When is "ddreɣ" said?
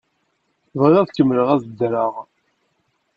1.69-2.13